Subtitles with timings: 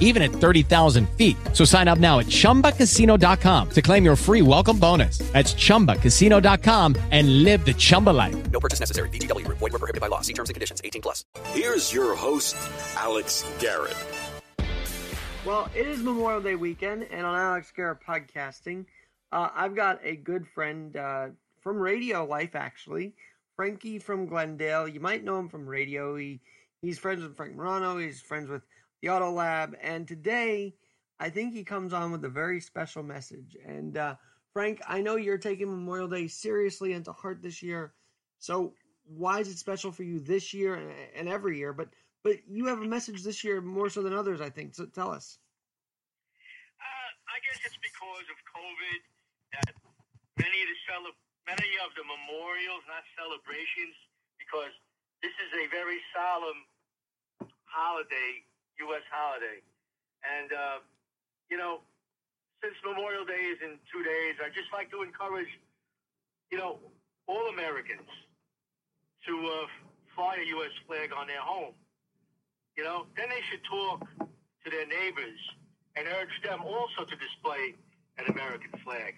[0.00, 1.36] even at 30,000 feet.
[1.52, 5.18] So sign up now at chumbacasino.com to claim your free welcome bonus.
[5.32, 8.50] That's chumbacasino.com and live the Chumba life.
[8.50, 9.08] No purchase necessary.
[9.10, 9.58] VGW Group.
[9.58, 10.20] Void were prohibited by law.
[10.20, 10.82] See terms and conditions.
[10.84, 11.24] 18 plus.
[11.44, 12.56] Here's your host,
[12.96, 13.96] Alex Garrett.
[15.46, 18.84] Well, it is Memorial Day weekend, and on Alex Garrett Podcasting,
[19.32, 21.28] uh, I've got a good friend uh,
[21.60, 23.14] from Radio Life, actually,
[23.56, 24.86] Frankie from Glendale.
[24.86, 26.14] You might know him from radio.
[26.16, 26.40] He
[26.82, 27.96] he's friends with Frank Morano.
[27.96, 28.62] He's friends with
[29.00, 30.74] the Auto Lab, and today
[31.18, 33.56] I think he comes on with a very special message.
[33.66, 34.16] And uh,
[34.52, 37.92] Frank, I know you're taking Memorial Day seriously and to heart this year.
[38.38, 41.72] So why is it special for you this year and, every year?
[41.72, 41.88] But
[42.22, 44.74] but you have a message this year more so than others, I think.
[44.74, 45.38] So tell us.
[46.76, 49.00] Uh, I guess it's because of COVID
[49.56, 49.72] that
[50.36, 53.96] many of the cele- many of the memorials, not celebrations,
[54.36, 54.72] because
[55.24, 56.60] this is a very solemn
[57.64, 58.44] holiday,
[58.88, 59.04] U.S.
[59.12, 59.60] holiday,
[60.24, 60.78] and uh,
[61.50, 61.80] you know,
[62.62, 65.50] since Memorial Day is in two days, I just like to encourage,
[66.52, 66.78] you know,
[67.26, 68.08] all Americans
[69.26, 69.66] to uh,
[70.14, 70.74] fly a U.S.
[70.86, 71.74] flag on their home.
[72.76, 75.40] You know, then they should talk to their neighbors
[75.96, 77.74] and urge them also to display
[78.18, 79.16] an American flag.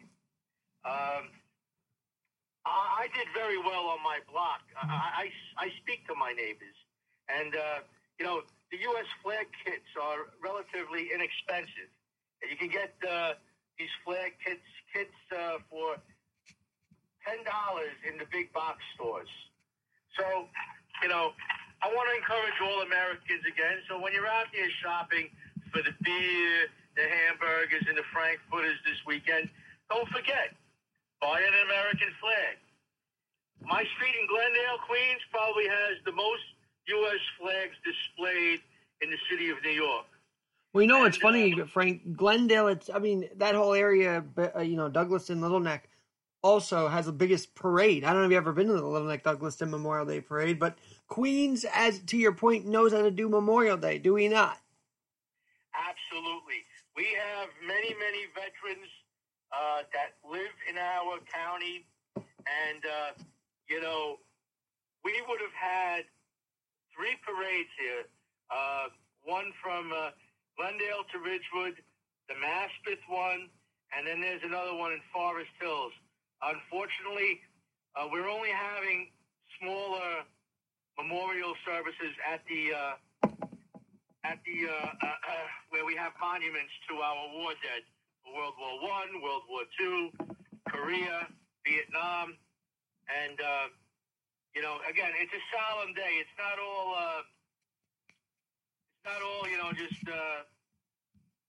[0.84, 1.30] Um,
[2.66, 4.62] I, I did very well on my block.
[4.80, 5.26] I,
[5.58, 6.74] I, I speak to my neighbors,
[7.28, 7.78] and uh,
[8.18, 8.42] you know,
[8.72, 9.08] the U.S.
[9.20, 11.92] flag kits are relatively inexpensive.
[12.40, 13.36] You can get uh,
[13.78, 16.00] these flag kits kits uh, for
[17.22, 19.30] ten dollars in the big box stores.
[20.16, 20.48] So,
[21.04, 21.36] you know,
[21.84, 23.84] I want to encourage all Americans again.
[23.88, 25.28] So when you're out there shopping
[25.70, 29.52] for the beer, the hamburgers, and the frankfurters this weekend,
[29.92, 30.56] don't forget
[31.22, 32.58] buy an American flag.
[33.62, 36.42] My street in Glendale, Queens, probably has the most
[36.88, 37.20] U.S.
[37.38, 38.60] flags displayed
[39.02, 40.06] in the city of New York.
[40.72, 42.16] Well, you know And, funny, uh, Frank?
[42.16, 42.68] Glendale.
[42.68, 44.24] It's I mean that whole area,
[44.56, 45.88] uh, you know, Douglaston, Little Neck,
[46.42, 48.04] also has the biggest parade.
[48.04, 50.58] I don't know if you've ever been to the Little Neck Douglaston Memorial Day parade,
[50.58, 50.78] but
[51.08, 53.98] Queens, as to your point, knows how to do Memorial Day.
[53.98, 54.58] Do we not?
[55.74, 56.64] Absolutely.
[56.96, 58.88] We have many, many veterans
[59.52, 63.22] uh, that live in our county, and uh,
[63.68, 64.16] you know,
[65.04, 66.04] we would have had
[67.02, 68.06] three parades here.
[68.46, 68.86] Uh,
[69.26, 70.14] one from uh,
[70.54, 71.74] Glendale to Ridgewood,
[72.30, 73.50] the Maspeth one,
[73.90, 75.90] and then there's another one in Forest Hills.
[76.46, 77.42] Unfortunately,
[77.98, 79.10] uh, we're only having
[79.58, 80.22] smaller
[80.94, 82.94] memorial services at the uh,
[84.22, 87.82] at the uh, uh, where we have monuments to our war dead
[88.30, 90.14] World War One, World War Two,
[90.70, 91.26] Korea,
[91.66, 92.38] Vietnam,
[93.10, 93.42] and
[94.54, 96.20] you know, again, it's a solemn day.
[96.20, 96.94] It's not all.
[96.94, 97.22] Uh,
[98.96, 100.44] it's not all you know, just uh,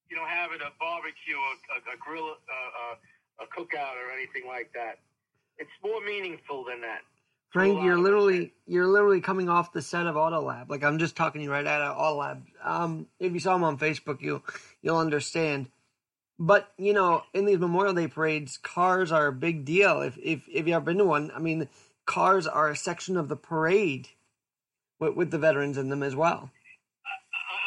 [0.09, 4.47] you know, having a barbecue, a, a, a grill, uh, uh, a cookout, or anything
[4.47, 4.99] like that.
[5.57, 7.01] It's more meaningful than that.
[7.53, 10.71] Frank, you're literally you're literally coming off the set of Auto Lab.
[10.71, 12.43] Like I'm just talking to you right out of Auto Lab.
[12.63, 14.41] Um, if you saw him on Facebook, you
[14.81, 15.69] you'll understand.
[16.39, 20.01] But you know, in these Memorial Day parades, cars are a big deal.
[20.01, 21.69] If if if you ever been to one, I mean,
[22.05, 24.09] cars are a section of the parade
[24.99, 26.51] with, with the veterans in them as well.
[27.05, 27.15] I,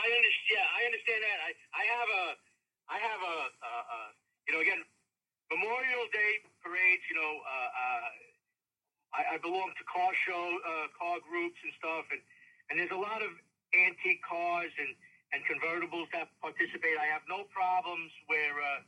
[0.05, 0.67] I understand.
[0.67, 1.39] I understand that.
[1.41, 2.25] I, I have a,
[2.87, 3.37] I have a,
[4.47, 4.83] you know, again,
[5.51, 7.03] Memorial Day parades.
[7.11, 8.09] You know, uh, uh,
[9.15, 12.23] I, I belong to car show, uh, car groups and stuff, and
[12.71, 13.33] and there's a lot of
[13.75, 14.93] antique cars and
[15.35, 16.95] and convertibles that participate.
[17.03, 18.81] I have no problems where, uh,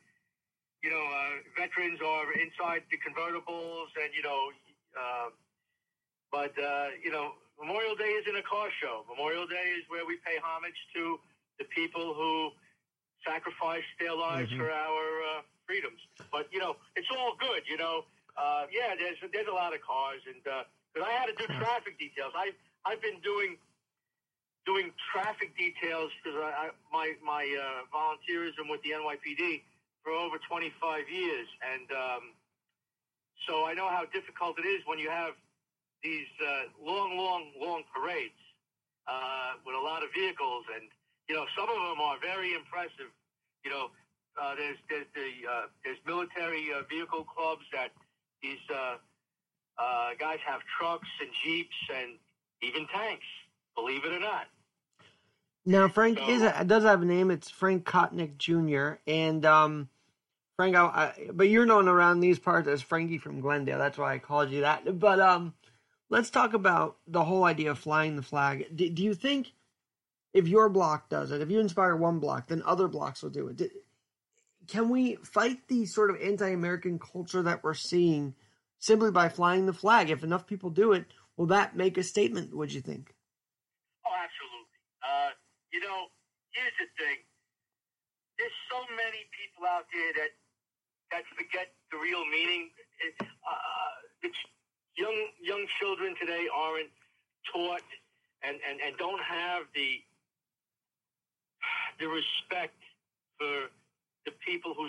[0.86, 4.54] you know, uh, veterans are inside the convertibles, and you know.
[4.98, 5.30] Uh,
[6.32, 9.04] but uh, you know, Memorial Day isn't a car show.
[9.08, 11.18] Memorial Day is where we pay homage to
[11.58, 12.50] the people who
[13.26, 15.04] sacrificed their lives for our
[15.34, 16.00] uh, freedoms.
[16.30, 17.62] But you know, it's all good.
[17.70, 18.04] You know,
[18.36, 21.98] uh, yeah, there's there's a lot of cars, and because I had to do traffic
[21.98, 22.50] details, I
[22.84, 23.56] I've been doing
[24.66, 29.62] doing traffic details because I, I my my uh, volunteerism with the NYPD
[30.04, 32.22] for over 25 years, and um,
[33.46, 35.32] so I know how difficult it is when you have
[36.02, 38.38] these uh, long, long, long parades
[39.06, 40.88] uh, with a lot of vehicles, and
[41.28, 43.10] you know some of them are very impressive.
[43.64, 43.90] You know,
[44.40, 47.90] uh, there's there's the uh, there's military uh, vehicle clubs that
[48.42, 48.96] these uh,
[49.78, 52.12] uh, guys have trucks and jeeps and
[52.62, 53.26] even tanks.
[53.74, 54.46] Believe it or not.
[55.64, 57.30] Now Frank So- is a, does have a name.
[57.30, 59.00] It's Frank Kotnik Jr.
[59.06, 59.88] And um,
[60.58, 63.78] Frank, I, I, but you're known around these parts as Frankie from Glendale.
[63.78, 64.98] That's why I called you that.
[64.98, 65.54] But um,
[66.10, 68.66] let's talk about the whole idea of flying the flag.
[68.74, 69.52] Do, do you think
[70.34, 73.46] if your block does it, if you inspire one block, then other blocks will do
[73.46, 73.70] it?
[74.66, 78.34] Can we fight the sort of anti-American culture that we're seeing
[78.80, 80.10] simply by flying the flag?
[80.10, 81.04] If enough people do it,
[81.36, 82.52] will that make a statement?
[82.56, 83.14] Would you think?
[84.04, 84.74] Oh, absolutely.
[85.06, 85.30] Uh,
[85.72, 86.06] you know,
[86.50, 87.18] here's the thing.
[88.36, 90.30] There's so many people out there that
[91.10, 92.70] that forget the real meaning.
[93.20, 93.26] Uh,
[94.22, 94.40] it's
[94.96, 96.90] young young children today aren't
[97.52, 97.86] taught
[98.42, 100.02] and, and, and don't have the
[101.98, 102.78] the respect
[103.38, 103.70] for
[104.24, 104.88] the people who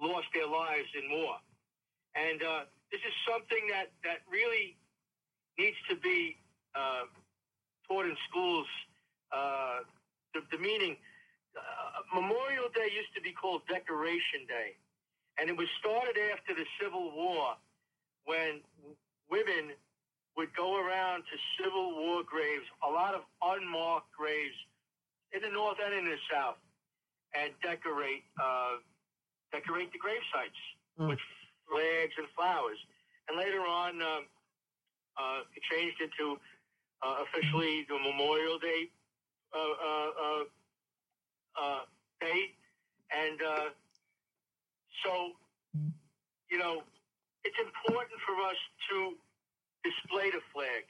[0.00, 1.36] lost their lives in war.
[2.14, 4.76] And uh, this is something that, that really
[5.58, 6.36] needs to be
[6.74, 7.04] uh,
[7.88, 8.66] taught in schools.
[9.32, 9.84] Uh,
[10.34, 10.96] the, the meaning,
[11.56, 14.76] uh, Memorial Day used to be called Decoration Day,
[15.38, 17.56] and it was started after the Civil War
[18.24, 18.60] when
[19.30, 19.72] women
[20.36, 24.54] would go around to Civil War graves, a lot of unmarked graves
[25.32, 26.56] in the North and in the South,
[27.34, 28.76] and decorate uh,
[29.52, 30.60] decorate the grave sites
[30.98, 31.08] Mm.
[31.12, 31.20] with
[31.68, 32.78] flags and flowers.
[33.28, 34.24] And later on, um,
[35.20, 36.40] uh, it changed into
[37.04, 38.88] uh, officially the Memorial Day
[41.58, 41.82] uh,
[42.20, 42.54] day,
[43.10, 43.68] and uh,
[45.04, 45.32] so
[46.50, 46.82] you know
[47.44, 48.58] it's important for us
[48.90, 49.14] to
[49.86, 50.82] display the flag.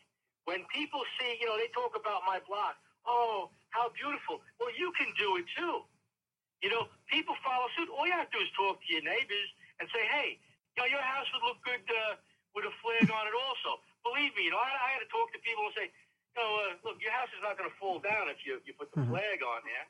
[0.49, 2.81] When people see, you know, they talk about my block.
[3.05, 4.41] Oh, how beautiful!
[4.59, 5.85] Well, you can do it too.
[6.65, 7.93] You know, people follow suit.
[7.93, 9.49] All you have to do is talk to your neighbors
[9.79, 10.41] and say, "Hey,
[10.75, 12.17] you know, your house would look good uh,
[12.57, 15.31] with a flag on it." Also, believe me, you know, I, I had to talk
[15.37, 15.87] to people and say,
[16.35, 18.73] "You know, uh, look, your house is not going to fall down if you you
[18.75, 19.87] put the flag on there.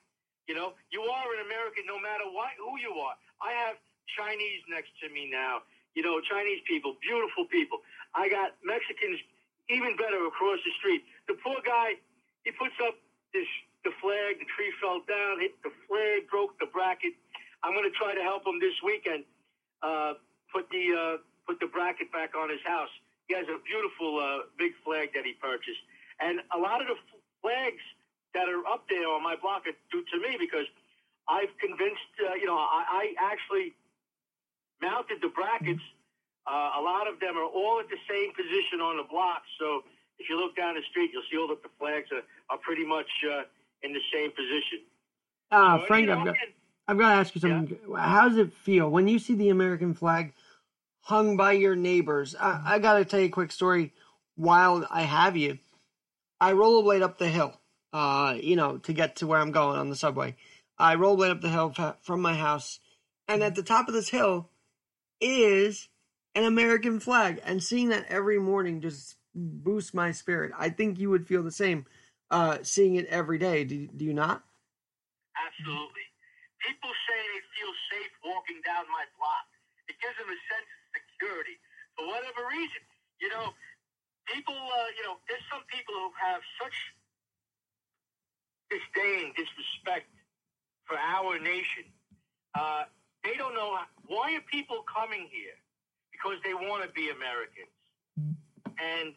[0.46, 3.18] You know, you are an American no matter what who you are.
[3.42, 3.76] I have
[4.14, 5.66] Chinese next to me now.
[5.98, 7.82] You know, Chinese people, beautiful people.
[8.14, 9.18] I got Mexicans,
[9.66, 11.02] even better across the street.
[11.26, 11.98] The poor guy,
[12.46, 12.94] he puts up
[13.34, 13.48] this
[13.82, 14.38] the flag.
[14.38, 15.42] The tree fell down.
[15.42, 17.18] Hit the flag, broke the bracket.
[17.66, 19.26] I'm going to try to help him this weekend.
[19.82, 20.14] Uh,
[20.54, 21.14] put the uh,
[21.46, 22.92] put the bracket back on his house.
[23.26, 25.82] He has a beautiful uh, big flag that he purchased,
[26.22, 26.98] and a lot of the
[27.42, 27.82] flags
[28.36, 30.68] that are up there on my block are due to me because
[31.24, 32.12] I've convinced.
[32.20, 33.72] Uh, you know, I, I actually
[34.84, 35.82] mounted the brackets.
[36.46, 39.42] Uh, a lot of them are all at the same position on the block.
[39.58, 39.82] So
[40.18, 42.84] if you look down the street, you'll see all that the flags are, are pretty
[42.84, 43.42] much uh,
[43.82, 44.84] in the same position.
[45.50, 46.52] Uh, So, Frank, you know, I've got, again,
[46.88, 47.78] I've got to ask you something.
[47.96, 50.34] How does it feel when you see the American flag
[51.00, 52.36] hung by your neighbors?
[52.38, 53.92] I, I got to tell you a quick story.
[54.36, 55.58] While I have you,
[56.40, 57.58] I rollerblade up the hill,
[57.92, 60.36] uh, you know, to get to where I'm going on the subway.
[60.78, 62.80] I rollerblade up the hill from my house,
[63.28, 64.50] and at the top of this hill
[65.20, 65.88] is
[66.34, 67.40] an American flag.
[67.44, 70.52] And seeing that every morning just boosts my spirit.
[70.56, 71.86] I think you would feel the same
[72.30, 73.64] uh, seeing it every day.
[73.64, 74.42] Do, do you not?
[75.36, 76.06] Absolutely.
[76.64, 79.46] People say they feel safe walking down my block.
[79.86, 81.56] It gives them a sense of security
[81.94, 82.82] for whatever reason.
[83.20, 83.54] You know,
[84.26, 86.74] people, uh, you know, there's some people who have such
[88.70, 90.08] disdain, disrespect
[90.84, 91.86] for our nation.
[92.54, 92.84] Uh,
[93.24, 95.56] they don't know why are people coming here
[96.12, 97.74] because they want to be Americans,
[98.78, 99.12] and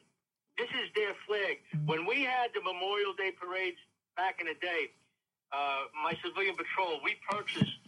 [0.57, 1.61] this is their flag.
[1.85, 3.79] When we had the Memorial Day parades
[4.17, 4.91] back in the day,
[5.55, 7.79] uh, my civilian patrol, we purchased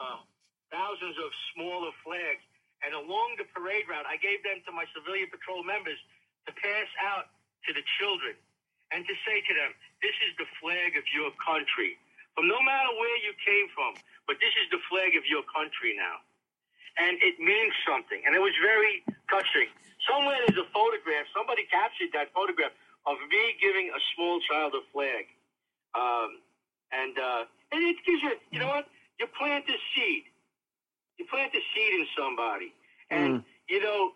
[0.00, 0.24] uh,
[0.72, 2.42] thousands of smaller flags,
[2.80, 5.98] and along the parade route, I gave them to my civilian patrol members
[6.46, 7.28] to pass out
[7.68, 8.34] to the children
[8.92, 9.70] and to say to them,
[10.04, 11.96] "This is the flag of your country,
[12.36, 13.96] from no matter where you came from,
[14.28, 16.20] but this is the flag of your country now."
[17.00, 19.72] And it means something, and it was very touching.
[20.04, 21.26] Somewhere there's a photograph.
[21.32, 25.24] Somebody captured that photograph of me giving a small child a flag.
[25.94, 26.40] Um,
[26.92, 28.86] and uh, and it gives you, you know what?
[29.18, 30.24] You plant a seed.
[31.18, 32.74] You plant a seed in somebody,
[33.10, 34.12] and you know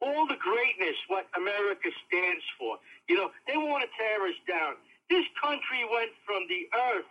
[0.00, 2.78] all the greatness what America stands for.
[3.08, 4.74] You know, they want to tear us down.
[5.08, 7.10] This country went from the earth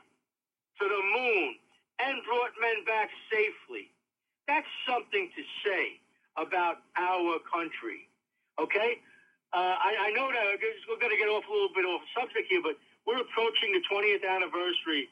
[0.81, 1.55] to the moon
[2.03, 3.91] and brought men back safely.
[4.47, 5.99] That's something to say
[6.37, 8.11] about our country.
[8.59, 8.99] Okay?
[9.53, 10.43] Uh, I, I know that
[10.89, 12.75] we're going to get off a little bit off subject here, but
[13.07, 15.07] we're approaching the 20th anniversary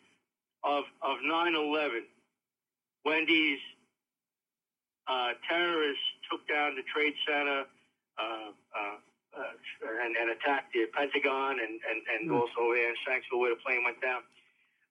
[0.63, 2.03] of, of 9-11
[3.03, 3.59] when these
[5.07, 7.63] uh, terrorists took down the Trade Center
[8.19, 8.97] uh, uh,
[9.37, 12.39] and, and attacked the Pentagon and, and, and Mm.
[12.39, 14.21] also in Shanksville where the plane went down.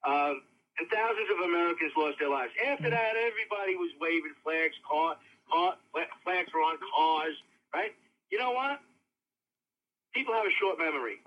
[0.05, 0.43] Um,
[0.79, 2.53] and thousands of Americans lost their lives.
[2.67, 5.17] After that, everybody was waving flags, car,
[5.53, 5.77] car,
[6.25, 7.35] flags were on cars,
[7.75, 7.95] right?
[8.31, 8.81] You know what?
[10.15, 11.21] People have a short memory.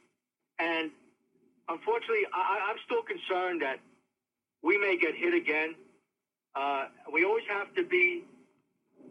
[0.60, 0.92] And
[1.70, 3.80] unfortunately, I, I'm still concerned that
[4.64, 5.76] we may get hit again.
[6.56, 8.24] Uh, we always have to be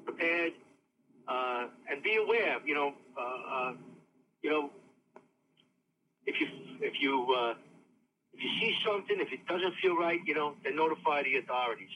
[0.04, 0.52] prepared
[1.28, 2.58] uh, and be aware.
[2.64, 3.22] You know, uh,
[3.54, 3.72] uh,
[4.44, 4.70] you know,
[6.26, 6.46] if you
[6.80, 7.54] if you uh,
[8.34, 11.88] if you see something, if it doesn't feel right, you know, then notify the authorities.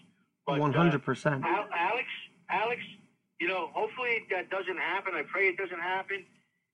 [0.49, 1.45] Uh, One hundred percent.
[1.45, 2.09] Alex,
[2.49, 2.81] Alex,
[3.39, 5.13] you know, hopefully that doesn't happen.
[5.15, 6.25] I pray it doesn't happen.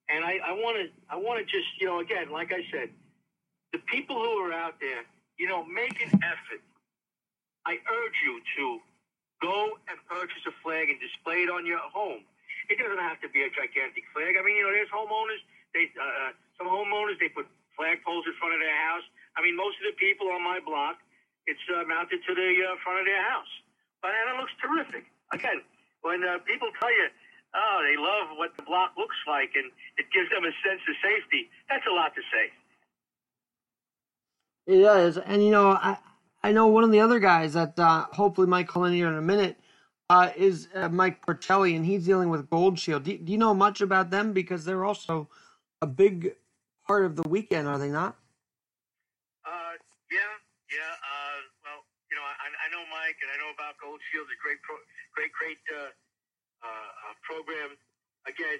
[0.07, 2.93] And I want to, I want to just, you know, again, like I said,
[3.73, 5.01] the people who are out there,
[5.41, 6.61] you know, make an effort.
[7.65, 8.79] I urge you to
[9.41, 12.21] go and purchase a flag and display it on your home.
[12.69, 14.37] It doesn't have to be a gigantic flag.
[14.37, 15.41] I mean, you know, there's homeowners.
[15.75, 19.03] They, uh, some homeowners, they put flagpoles in front of their house.
[19.35, 21.03] I mean, most of the people on my block,
[21.51, 23.51] it's uh, mounted to the uh, front of their house.
[23.99, 25.03] But and it looks terrific.
[25.35, 25.59] Again,
[25.99, 27.11] when uh, people tell you,
[27.51, 29.67] oh, they love what the block looks like and
[29.99, 32.47] it gives them a sense of safety, that's a lot to say.
[34.67, 35.97] It is, and you know, I
[36.41, 39.15] I know one of the other guys that uh, hopefully might call in here in
[39.15, 39.57] a minute
[40.09, 43.03] uh, is uh, Mike Porcelli, and he's dealing with Gold Shield.
[43.03, 44.33] Do, do you know much about them?
[44.33, 45.29] Because they're also
[45.81, 46.35] a big
[46.87, 48.15] part of the weekend, are they not?
[49.45, 49.75] Uh,
[50.11, 50.33] yeah,
[50.71, 50.93] yeah.
[51.01, 54.27] Uh, well, you know, I, I know Mike, and I know about Gold Shield.
[54.29, 54.75] A great, pro,
[55.13, 55.91] great, great uh,
[56.63, 57.77] uh, uh, program.
[58.25, 58.59] Again,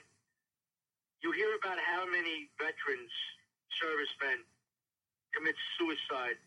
[1.24, 3.14] you hear about how many veterans,
[3.82, 4.46] servicemen,
[5.34, 6.38] commit suicide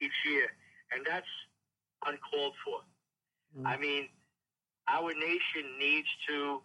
[0.00, 0.48] each year,
[0.92, 1.28] and that's
[2.06, 2.80] uncalled for.
[3.64, 4.08] I mean,
[4.88, 6.60] our nation needs to,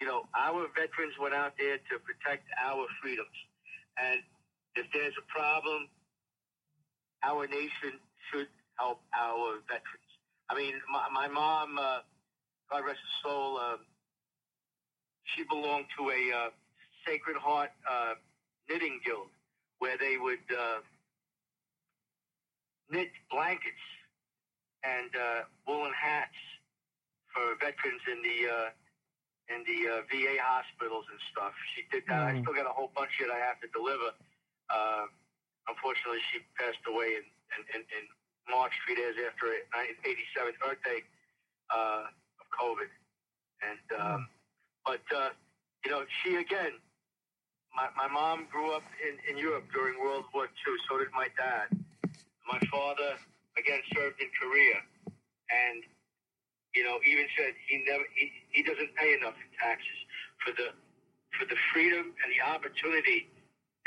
[0.00, 3.36] you know, our veterans went out there to protect our freedoms,
[3.96, 4.20] and
[4.74, 5.88] if there's a problem,
[7.22, 7.96] our nation
[8.30, 8.48] should
[8.78, 10.10] help our veterans.
[10.50, 12.00] I mean, my, my mom, uh,
[12.70, 13.76] God rest her soul, uh,
[15.34, 16.50] she belonged to a uh,
[17.06, 18.14] Sacred Heart uh,
[18.68, 19.28] knitting guild
[19.78, 20.80] where they would uh,
[22.90, 23.86] knit blankets
[24.84, 26.36] and uh, woolen hats
[27.34, 28.70] for veterans in the
[29.48, 31.52] in the uh, VA hospitals and stuff.
[31.74, 32.22] She did that.
[32.22, 32.42] I Mm.
[32.42, 34.10] still got a whole bunch that I have to deliver.
[34.70, 35.06] Uh,
[35.68, 37.24] unfortunately, she passed away in,
[37.54, 38.04] in, in, in
[38.50, 41.02] March, three days after her 87th birthday
[41.70, 42.10] uh,
[42.42, 42.90] of COVID.
[43.62, 44.28] And um,
[44.84, 45.30] but uh,
[45.84, 46.72] you know, she again.
[47.76, 50.74] My, my mom grew up in, in Europe during World War II.
[50.88, 51.68] So did my dad.
[52.48, 53.20] My father
[53.58, 54.80] again served in Korea,
[55.52, 55.84] and
[56.76, 60.00] you know even said he never he, he doesn't pay enough in taxes
[60.44, 60.76] for the
[61.40, 63.32] for the freedom and the opportunity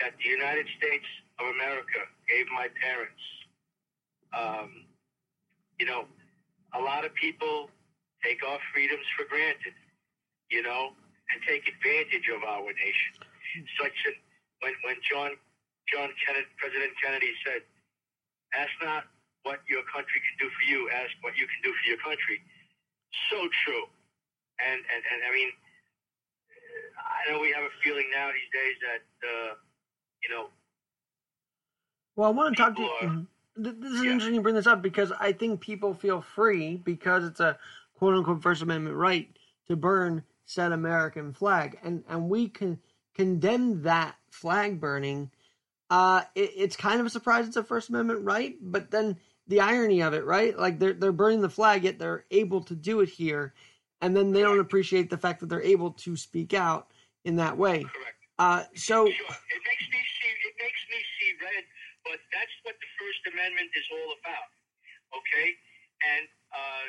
[0.01, 1.05] that the United States
[1.39, 3.24] of America gave my parents.
[4.34, 4.86] Um,
[5.79, 6.05] you know,
[6.74, 7.69] a lot of people
[8.24, 9.74] take our freedoms for granted,
[10.51, 10.93] you know,
[11.34, 13.13] and take advantage of our nation.
[13.81, 14.12] Such a
[14.62, 15.34] when when John
[15.89, 17.62] John Kennedy, President Kennedy said,
[18.53, 19.10] "Ask not
[19.43, 22.38] what your country can do for you, ask what you can do for your country."
[23.31, 23.85] So true,
[24.59, 25.49] and and and I mean,
[26.97, 29.55] I know we have a feeling now these days that uh,
[30.23, 30.49] you know
[32.15, 32.89] Well, I want to talk to you.
[32.89, 33.27] Are- mhm.
[33.55, 34.11] This is Yeah.
[34.11, 37.57] interesting you bring this up because I think people feel free because it's a
[37.95, 39.27] quote unquote First Amendment right
[39.67, 42.79] to burn said American flag, and and we can
[43.15, 45.31] condemn that flag burning.
[45.89, 49.17] Uh, it, it's kind of a surprise it's a First Amendment right, but then
[49.49, 50.57] the irony of it, right?
[50.57, 53.53] Like they're they're burning the flag, yet they're able to do it here,
[53.99, 56.93] and then they don't appreciate the fact that they're able to speak out
[57.25, 57.83] in that way.
[57.83, 58.17] correct.
[58.39, 60.31] Uh, so Sure, it makes me see.
[60.47, 61.63] It makes me see red,
[62.05, 64.49] but that's what the First Amendment is all about.
[65.17, 65.57] Okay,
[66.05, 66.85] and uh,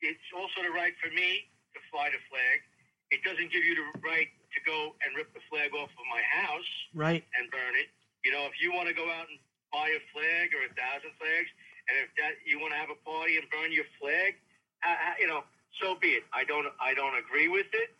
[0.00, 2.62] it's also the right for me to fly the flag.
[3.10, 6.22] It doesn't give you the right to go and rip the flag off of my
[6.30, 7.90] house right, and burn it.
[8.24, 9.36] You know, if you want to go out and
[9.74, 11.50] buy a flag or a thousand flags,
[11.88, 14.38] and if that you want to have a party and burn your flag,
[14.86, 15.42] uh, uh, you know,
[15.80, 16.24] so be it.
[16.32, 16.68] I don't.
[16.78, 17.90] I don't agree with it.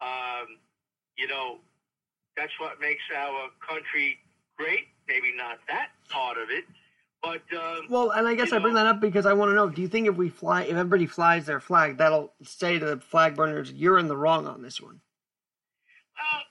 [0.00, 0.60] Um,
[1.16, 1.58] you know,
[2.36, 4.18] that's what makes our country
[4.56, 4.88] great.
[5.08, 6.64] Maybe not that part of it,
[7.22, 9.54] but um, Well, and I guess I bring know- that up because I want to
[9.54, 12.84] know: Do you think if we fly, if everybody flies their flag, that'll say to
[12.84, 15.00] the flag burners, "You're in the wrong on this one"?
[16.16, 16.42] Well,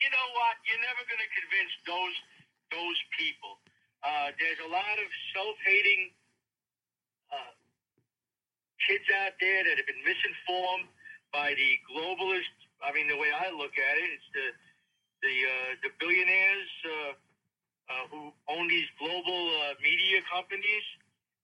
[0.00, 0.54] you know what?
[0.68, 2.16] You're never going to convince those
[2.70, 3.58] those people.
[4.04, 6.10] Uh, there's a lot of self-hating
[7.32, 7.52] uh,
[8.88, 10.88] kids out there that have been misinformed
[11.32, 12.50] by the globalist.
[12.82, 14.46] I mean, the way I look at it, it's the
[15.22, 17.12] the uh, the billionaires uh,
[17.90, 20.84] uh, who own these global uh, media companies,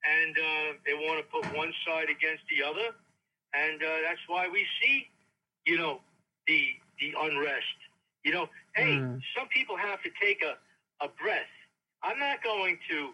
[0.05, 2.95] and uh, they want to put one side against the other,
[3.55, 5.09] and uh, that's why we see,
[5.67, 6.01] you know,
[6.47, 6.61] the
[7.01, 7.79] the unrest.
[8.25, 9.21] You know, hey, Mm.
[9.37, 10.57] some people have to take a,
[11.05, 11.51] a breath.
[12.03, 13.11] I'm not going to,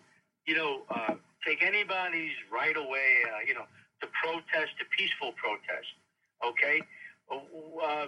[0.47, 1.15] you know, uh,
[1.47, 3.67] take anybody's right away, uh, you know,
[4.01, 5.89] to protest, to peaceful protest.
[6.45, 6.83] Okay?
[7.31, 8.07] Uh,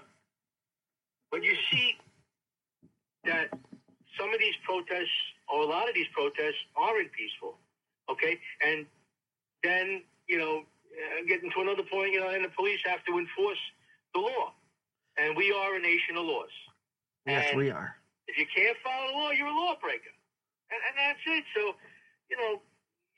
[1.30, 1.96] but you see
[3.26, 3.50] that
[4.18, 5.18] some of these protests,
[5.52, 7.58] or a lot of these protests, aren't peaceful.
[8.10, 8.38] Okay?
[8.64, 8.86] And
[9.62, 10.62] then, you know,
[10.96, 13.60] uh, getting to another point, you know, and the police have to enforce
[14.14, 14.54] the law.
[15.18, 16.54] And we are a nation of laws.
[17.26, 17.96] Yes, And we are.
[18.28, 20.14] If you can't follow the law, you're a lawbreaker.
[20.70, 21.44] And, and that's it.
[21.54, 21.74] So,
[22.30, 22.60] you know,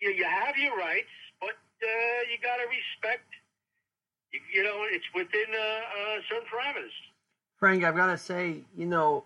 [0.01, 3.29] you, you have your rights, but uh, you got to respect,
[4.33, 6.95] you, you know, it's within uh, uh, certain parameters.
[7.57, 9.25] Frank, I've got to say, you know,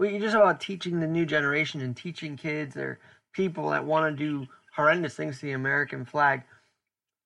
[0.00, 2.98] we just about teaching the new generation and teaching kids or
[3.32, 6.42] people that want to do horrendous things to the American flag.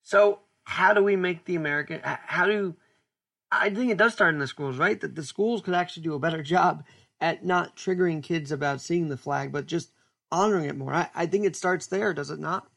[0.03, 2.01] So, how do we make the American?
[2.03, 2.75] How do
[3.49, 4.99] I think it does start in the schools, right?
[4.99, 6.83] That the schools could actually do a better job
[7.21, 9.91] at not triggering kids about seeing the flag, but just
[10.29, 10.93] honoring it more.
[10.93, 12.67] I, I think it starts there, does it not?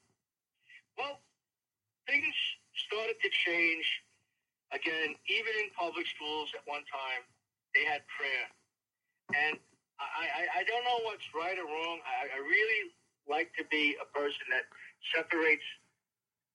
[0.97, 1.19] Well,
[2.07, 2.35] things
[2.87, 3.85] started to change
[4.71, 7.27] again, even in public schools at one time,
[7.75, 8.47] they had prayer.
[9.35, 9.59] And
[9.99, 11.99] I, I, I don't know what's right or wrong.
[12.07, 12.83] I, I really
[13.27, 14.65] like to be a person that
[15.15, 15.67] separates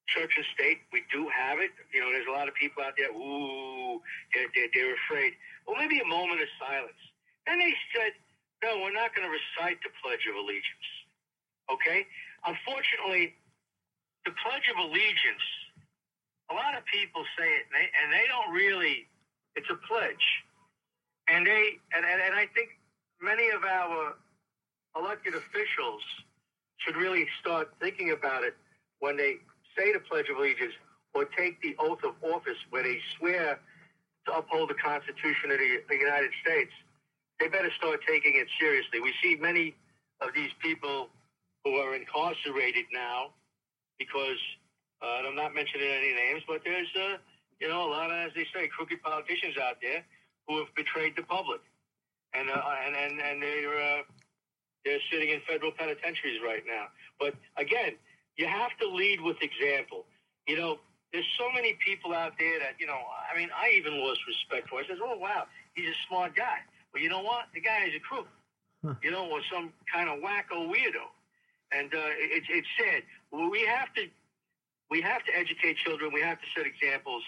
[0.07, 0.83] church and state.
[0.91, 1.71] We do have it.
[1.93, 3.99] You know, there's a lot of people out there, ooh,
[4.33, 5.33] they're, they're, they're afraid.
[5.67, 6.99] Well, maybe a moment of silence.
[7.47, 8.15] Then they said,
[8.63, 10.89] no, we're not going to recite the Pledge of Allegiance.
[11.71, 12.07] Okay?
[12.47, 13.35] Unfortunately,
[14.23, 15.47] the Pledge of Allegiance,
[16.51, 19.07] a lot of people say it, and they, and they don't really,
[19.55, 20.27] it's a pledge.
[21.27, 22.75] And they, and, and, and I think
[23.23, 24.15] many of our
[24.99, 26.03] elected officials
[26.77, 28.55] should really start thinking about it
[28.99, 29.37] when they
[29.77, 30.73] say the Pledge of Allegiance
[31.15, 33.59] or take the oath of office where they swear
[34.27, 36.71] to uphold the Constitution of the, the United States.
[37.39, 38.99] They better start taking it seriously.
[38.99, 39.75] We see many
[40.21, 41.09] of these people
[41.63, 43.31] who are incarcerated now
[43.97, 44.39] because,
[45.01, 47.17] uh, and I'm not mentioning any names, but there's, uh,
[47.59, 50.03] you know, a lot of, as they say, crooked politicians out there
[50.47, 51.61] who have betrayed the public.
[52.33, 54.01] And, uh, and, and, and they're, uh,
[54.85, 56.87] they're sitting in federal penitentiaries right now.
[57.19, 57.93] But again,
[58.37, 60.05] you have to lead with example.
[60.47, 60.79] You know,
[61.13, 62.99] there's so many people out there that, you know,
[63.31, 64.79] I mean, I even lost respect for.
[64.79, 66.57] I says, oh, wow, he's a smart guy.
[66.91, 67.45] But you know what?
[67.53, 68.27] The guy is a crook,
[69.01, 71.09] you know, or some kind of wacko weirdo.
[71.71, 73.01] And uh, it's it's sad.
[73.31, 74.05] Well, we have to
[74.91, 76.11] we have to educate children.
[76.13, 77.23] We have to set examples.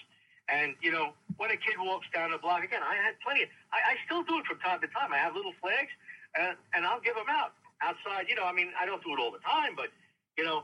[0.49, 3.43] And you know, when a kid walks down the block, again, I had plenty.
[3.43, 5.12] Of, I, I still do it from time to time.
[5.12, 5.91] I have little flags,
[6.36, 8.28] and, and I'll give them out outside.
[8.30, 9.89] You know, I mean, I don't do it all the time, but
[10.38, 10.63] you know,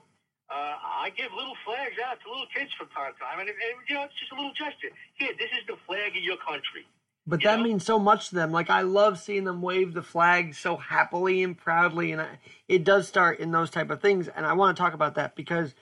[0.50, 3.58] uh, I give little flags out to little kids from time to time, and, and
[3.88, 4.92] you know, it's just a little gesture.
[5.16, 6.88] Here, this is the flag of your country.
[7.28, 7.64] But You that know?
[7.64, 8.52] means so much to them.
[8.52, 12.84] Like I love seeing them wave the flag so happily and proudly, and I, it
[12.84, 14.28] does start in those type of things.
[14.28, 15.74] And I want to talk about that because,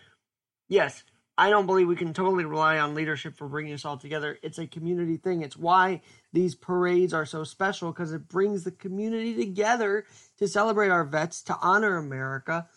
[0.67, 1.03] yes,
[1.39, 4.37] I don't believe we can totally rely on leadership for bringing us all together.
[4.43, 5.41] It's a community thing.
[5.41, 6.01] It's why
[6.33, 10.03] these parades are so special because it brings the community together
[10.39, 12.67] to celebrate our vets, to honor America.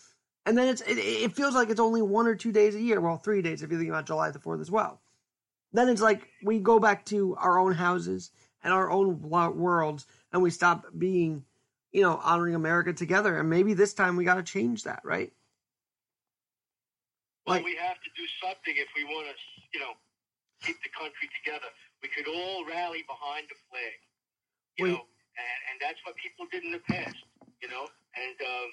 [0.47, 3.01] And then it's it, it feels like it's only one or two days a year.
[3.01, 5.01] Well, three days if you think about July the Fourth as well.
[5.73, 8.31] Then it's like we go back to our own houses
[8.63, 11.45] and our own worlds, and we stop being,
[11.91, 13.41] you know, honoring America together.
[13.41, 15.33] And maybe this time we got to change that, right?
[17.47, 19.35] Well, Like- we have to do something if we want to,
[19.73, 19.95] you know,
[20.63, 21.67] keep the country together.
[22.03, 23.99] We could all rally behind the flag,
[24.79, 24.91] you Wait.
[24.93, 25.01] know,
[25.37, 27.17] and, and that's what people did in the past,
[27.61, 28.71] you know, and um,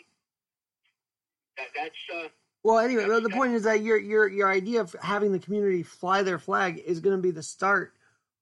[1.58, 2.30] that, that's uh,
[2.64, 5.82] Well, anyway, That's- the point is that your your your idea of having the community
[5.84, 7.94] fly their flag is going to be the start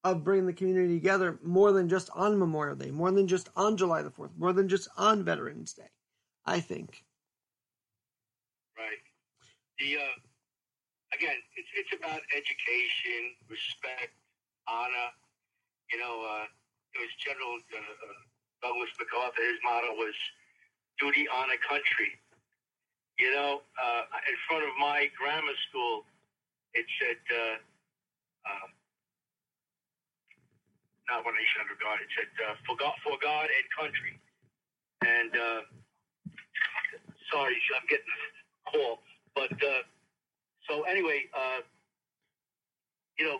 [0.03, 3.77] of bringing the community together more than just on Memorial Day, more than just on
[3.77, 5.89] July the Fourth, more than just on Veterans Day.
[6.45, 7.03] I think.
[8.77, 8.97] right.
[9.79, 10.15] The uh,
[11.13, 14.13] again, it's it's about education, respect,
[14.67, 15.09] honor,
[15.93, 16.45] You know, uh,
[16.95, 18.19] it was General uh, uh,
[18.63, 19.43] Douglas MacArthur.
[19.43, 20.15] His motto was
[20.99, 22.17] "Duty, honor, country."
[23.19, 26.05] You know, uh, in front of my grammar school,
[26.73, 27.57] it said, uh,
[28.49, 28.67] uh,
[31.09, 34.15] "Not one nation under God." It said, uh, "For God, for God and country."
[35.05, 35.61] And uh,
[37.31, 38.99] sorry, I'm getting a call,
[39.37, 39.83] but uh,
[40.69, 41.61] so anyway, uh,
[43.19, 43.39] you know,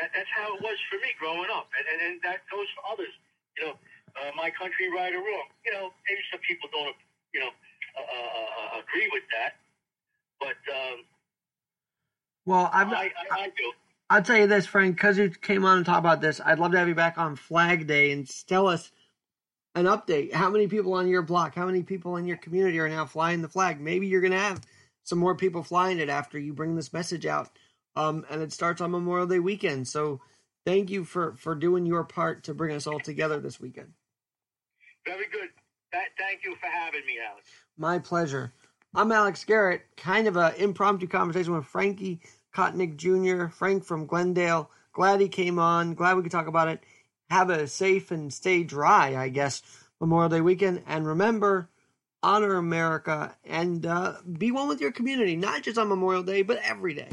[0.00, 2.82] that, that's how it was for me growing up, and, and, and that goes for
[2.92, 3.12] others.
[3.58, 3.74] You know,
[4.16, 5.48] uh, my country, right or wrong.
[5.66, 6.96] You know, maybe some people don't,
[7.34, 7.52] you know,
[7.98, 9.60] uh, uh, uh, agree with that,
[10.40, 10.98] but um,
[12.46, 13.72] Well, I've, I, I, I do.
[14.10, 16.72] I'll tell you this, Frank, because you came on and talk about this, I'd love
[16.72, 18.92] to have you back on Flag Day and tell us
[19.74, 20.32] an update.
[20.32, 23.42] How many people on your block, how many people in your community are now flying
[23.42, 23.80] the flag?
[23.80, 24.60] Maybe you're going to have
[25.04, 27.50] some more people flying it after you bring this message out.
[27.96, 29.88] Um, and it starts on Memorial Day weekend.
[29.88, 30.20] So
[30.64, 33.92] thank you for, for doing your part to bring us all together this weekend.
[35.06, 35.48] Very good.
[35.92, 37.48] That, thank you for having me, Alex.
[37.76, 38.52] My pleasure.
[38.94, 42.20] I'm Alex Garrett, kind of an impromptu conversation with Frankie
[42.54, 44.70] Kotnik Jr., Frank from Glendale.
[44.92, 45.94] Glad he came on.
[45.94, 46.82] Glad we could talk about it.
[47.30, 49.62] Have a safe and stay dry, I guess,
[50.00, 50.82] Memorial Day weekend.
[50.86, 51.68] And remember,
[52.22, 56.58] honor America and uh, be one with your community, not just on Memorial Day, but
[56.62, 57.10] every day.